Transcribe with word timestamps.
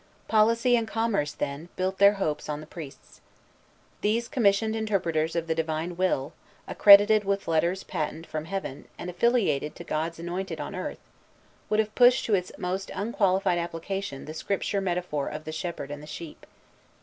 Policy 0.27 0.75
and 0.75 0.87
commerce, 0.87 1.31
then, 1.31 1.69
built 1.75 1.99
their 1.99 2.13
hopes 2.13 2.49
on 2.49 2.59
the 2.59 2.65
priests. 2.65 3.21
These 4.01 4.27
commissioned 4.29 4.75
interpreters 4.75 5.35
of 5.35 5.45
the 5.45 5.53
Divine 5.53 5.95
Will, 5.95 6.33
accredited 6.67 7.23
with 7.23 7.47
letters 7.47 7.83
patent 7.83 8.25
from 8.25 8.45
Heaven, 8.45 8.85
and 8.97 9.11
affiliated 9.11 9.75
to 9.75 9.83
God's 9.83 10.17
anointed 10.17 10.59
on 10.59 10.73
earth, 10.73 10.97
would 11.69 11.79
have 11.79 11.93
pushed 11.93 12.25
to 12.25 12.33
its 12.33 12.51
most 12.57 12.89
unqualified 12.95 13.59
application 13.59 14.25
the 14.25 14.33
Scripture 14.33 14.81
metaphor 14.81 15.27
of 15.27 15.43
the 15.45 15.51
shepherd 15.51 15.91
and 15.91 16.01
the 16.01 16.07
sheep. 16.07 16.47